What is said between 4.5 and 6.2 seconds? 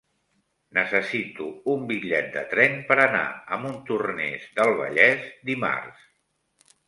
del Vallès dimarts.